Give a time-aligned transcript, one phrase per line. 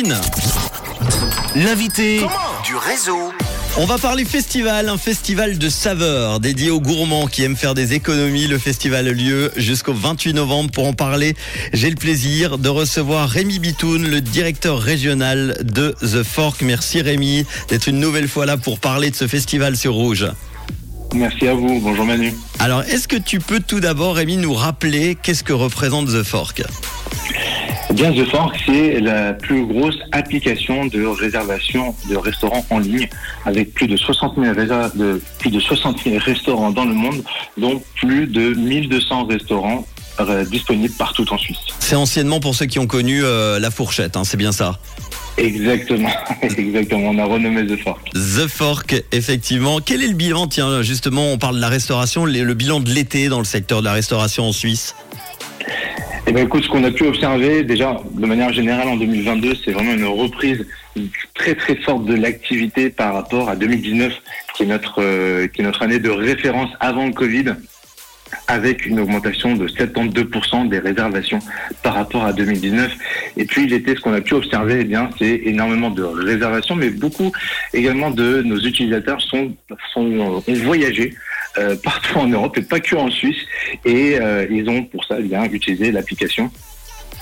[0.00, 0.16] Kevin.
[1.56, 2.20] L'invité
[2.64, 3.32] du réseau.
[3.76, 7.92] On va parler festival, un festival de saveurs dédié aux gourmands qui aiment faire des
[7.92, 8.46] économies.
[8.46, 10.70] Le festival a lieu jusqu'au 28 novembre.
[10.70, 11.34] Pour en parler,
[11.72, 16.62] j'ai le plaisir de recevoir Rémi Bitoun, le directeur régional de The Fork.
[16.62, 20.26] Merci Rémi d'être une nouvelle fois là pour parler de ce festival sur Rouge.
[21.14, 21.80] Merci à vous.
[21.80, 22.34] Bonjour Manu.
[22.58, 26.62] Alors, est-ce que tu peux tout d'abord, Rémi, nous rappeler qu'est-ce que représente The Fork?
[28.00, 33.06] Bien, The Fork, c'est la plus grosse application de réservation de restaurants en ligne,
[33.44, 37.22] avec plus de 60 000, réser- de, plus de 60 000 restaurants dans le monde,
[37.58, 39.86] dont plus de 1200 restaurants
[40.18, 41.58] euh, disponibles partout en Suisse.
[41.78, 44.78] C'est anciennement pour ceux qui ont connu euh, la fourchette, hein, c'est bien ça.
[45.36, 46.08] Exactement,
[46.42, 47.10] exactement.
[47.10, 48.00] On a renommé The Fork.
[48.14, 49.80] The Fork, effectivement.
[49.84, 50.46] Quel est le bilan?
[50.46, 53.84] Tiens, justement, on parle de la restauration, le bilan de l'été dans le secteur de
[53.84, 54.94] la restauration en Suisse.
[56.30, 59.72] Eh ben, écoute, ce qu'on a pu observer, déjà, de manière générale, en 2022, c'est
[59.72, 60.64] vraiment une reprise
[61.34, 64.12] très très forte de l'activité par rapport à 2019,
[64.54, 67.46] qui est notre, euh, qui est notre année de référence avant le Covid,
[68.46, 71.40] avec une augmentation de 72% des réservations
[71.82, 72.92] par rapport à 2019.
[73.36, 76.90] Et puis l'été, ce qu'on a pu observer, eh bien, c'est énormément de réservations, mais
[76.90, 77.32] beaucoup
[77.74, 79.52] également de nos utilisateurs sont,
[79.92, 81.12] sont ont voyagé
[81.58, 83.38] euh, partout en Europe et pas que en Suisse.
[83.84, 86.50] Et euh, ils ont pour ça eh bien utilisé l'application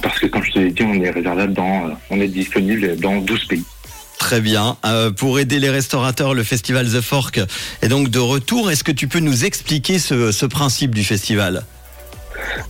[0.00, 2.96] parce que comme je te l'ai dit, on est réservable dans, euh, on est disponible
[2.96, 3.64] dans 12 pays.
[4.18, 4.76] Très bien.
[4.84, 7.40] Euh, pour aider les restaurateurs, le festival The Fork
[7.82, 8.70] est donc de retour.
[8.70, 11.64] Est-ce que tu peux nous expliquer ce, ce principe du festival?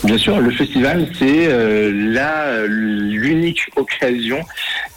[0.05, 4.41] Bien sûr, le festival, c'est euh, l'unique occasion,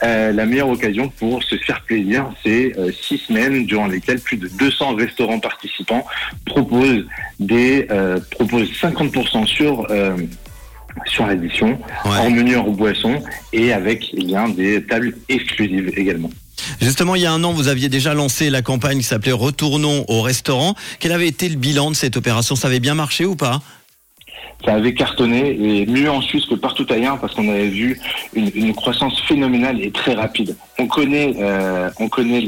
[0.05, 2.29] euh, la meilleure occasion pour se faire plaisir.
[2.43, 6.05] C'est euh, six semaines durant lesquelles plus de 200 restaurants participants
[6.45, 7.05] proposent
[7.39, 9.87] des euh, proposent 50% sur
[11.07, 12.17] sur l'addition, Ouais.
[12.19, 16.29] en menu hors boisson et avec eh bien des tables exclusives également.
[16.81, 20.05] Justement, il y a un an, vous aviez déjà lancé la campagne qui s'appelait Retournons
[20.07, 20.73] au restaurant.
[20.99, 22.55] Quel avait été le bilan de cette opération?
[22.55, 23.61] Ça avait bien marché ou pas?
[24.63, 27.99] Ça avait cartonné et mieux en Suisse que partout ailleurs parce qu'on avait vu
[28.33, 30.55] une, croissance phénoménale et très rapide.
[30.79, 32.43] On connaît, euh, on connaît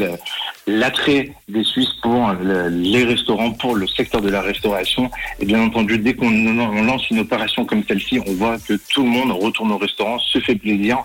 [0.66, 5.10] l'attrait des Suisses pour le- les restaurants, pour le secteur de la restauration.
[5.40, 9.04] Et bien entendu, dès qu'on on lance une opération comme celle-ci, on voit que tout
[9.04, 10.98] le monde retourne au restaurant, se fait plaisir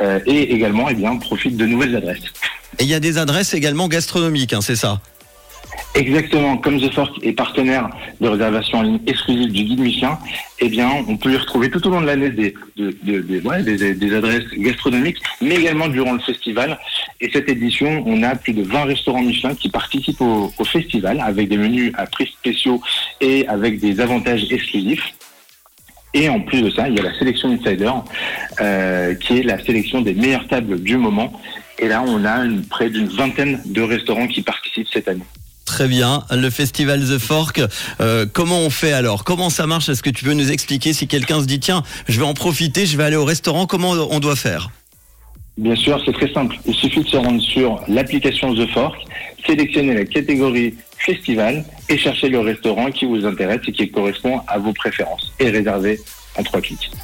[0.00, 2.24] euh, et également, eh bien, profite de nouvelles adresses.
[2.78, 5.00] Et il y a des adresses également gastronomiques, hein, c'est ça?
[5.94, 7.88] Exactement, comme The Fork est partenaire
[8.20, 10.18] de réservation en ligne exclusive du guide Michelin,
[10.58, 13.40] eh bien, on peut y retrouver tout au long de l'année des, de- de- des-
[13.40, 16.78] ouais, des, des adresses gastronomiques, mais également durant le festival.
[17.20, 21.20] Et cette édition, on a plus de 20 restaurants Michelin qui participent au, au festival
[21.20, 22.82] avec des menus à prix spéciaux
[23.20, 25.14] et avec des avantages exclusifs.
[26.12, 27.92] Et en plus de ça, il y a la sélection Insider,
[28.60, 31.32] euh, qui est la sélection des meilleures tables du moment.
[31.78, 35.22] Et là, on a une- près d'une vingtaine de restaurants qui participent cette année.
[35.74, 36.22] Très bien.
[36.30, 37.60] Le festival The Fork,
[38.00, 39.24] euh, comment on fait alors?
[39.24, 39.88] Comment ça marche?
[39.88, 42.86] Est-ce que tu peux nous expliquer si quelqu'un se dit tiens, je vais en profiter,
[42.86, 44.70] je vais aller au restaurant, comment on doit faire?
[45.58, 46.56] Bien sûr, c'est très simple.
[46.64, 48.94] Il suffit de se rendre sur l'application The Fork,
[49.44, 54.58] sélectionner la catégorie festival et chercher le restaurant qui vous intéresse et qui correspond à
[54.58, 55.98] vos préférences et réserver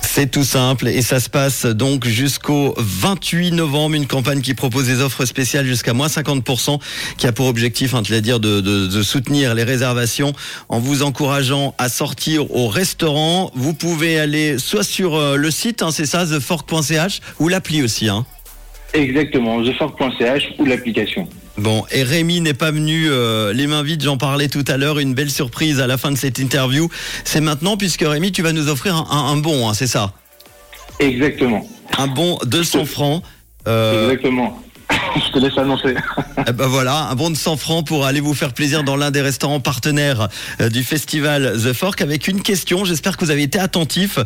[0.02, 4.86] C'est tout simple et ça se passe donc jusqu'au 28 novembre, une campagne qui propose
[4.86, 6.80] des offres spéciales jusqu'à moins 50%,
[7.16, 10.32] qui a pour objectif, hein, l'as dire, de, de- de soutenir les réservations
[10.68, 13.52] en vous encourageant à sortir au restaurant.
[13.54, 18.08] Vous pouvez aller soit sur euh, le site, hein, c'est ça, thefork.ch, ou l'appli aussi.
[18.08, 18.26] Hein.
[18.92, 21.28] Exactement, thefork.ch ou l'application.
[21.56, 24.98] Bon, et Rémi n'est pas venu euh, les mains vides, j'en parlais tout à l'heure,
[24.98, 26.88] une belle surprise à la fin de cette interview.
[27.24, 30.12] C'est maintenant puisque Rémi, tu vas nous offrir un, un- un bon, hein, c'est ça?
[30.98, 31.66] Exactement.
[31.98, 33.22] Un bon 200 francs.
[33.68, 34.60] Euh, Exactement.
[35.16, 35.94] Je te laisse annoncer.
[36.48, 39.10] Eh ben voilà, un bon de 100 francs pour aller vous faire plaisir dans l'un
[39.10, 40.28] des restaurants partenaires
[40.60, 42.86] euh, du festival The Fork avec une question.
[42.86, 44.18] J'espère que vous avez été attentifs.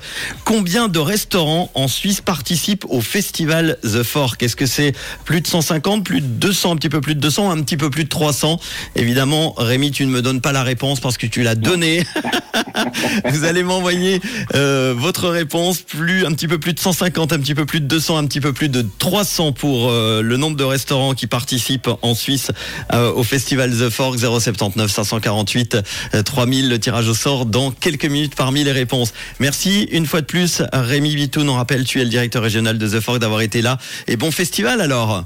[0.45, 4.43] Combien de restaurants en Suisse participent au festival The Fork?
[4.45, 4.93] Est-ce que c'est
[5.25, 7.91] plus de 150, plus de 200, un petit peu plus de 200, un petit peu
[7.91, 8.61] plus de 300
[8.95, 12.05] Évidemment, Rémi, tu ne me donnes pas la réponse parce que tu l'as donnée.
[13.31, 14.21] vous allez m'envoyer
[14.55, 15.83] euh, votre réponse.
[15.83, 18.41] Plus un petit peu plus de 150, un petit peu plus de 200, un petit
[18.41, 20.74] peu plus de 300 pour euh, le nombre de restaurants
[21.15, 22.51] qui participent en Suisse
[22.93, 25.77] euh, au festival The Fork 079 548
[26.15, 26.69] euh, 3000.
[26.69, 29.13] Le tirage au sort dans quelques minutes parmi les réponses.
[29.41, 31.49] Merci une fois de plus, Rémi Vitoun.
[31.49, 33.79] On rappelle, tu es le directeur régional de The Fork d'avoir été là.
[34.09, 35.25] Et bon festival alors.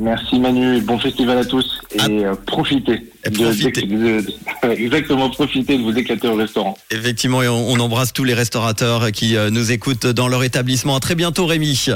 [0.00, 2.06] Merci Manu, bon festival à tous et Ah.
[2.08, 3.12] euh, profitez.
[3.24, 3.82] Et de- profitez.
[3.82, 6.76] de- de- exactement, profitez de vous éclater au restaurant.
[6.90, 10.96] Effectivement, et on, on embrasse tous les restaurateurs qui euh, nous écoutent dans leur établissement.
[10.96, 11.86] À très bientôt, Rémi.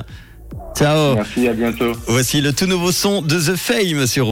[0.76, 1.14] Ciao.
[1.14, 1.92] Merci, à bientôt.
[2.06, 4.26] Voici le tout nouveau son de The Fame sur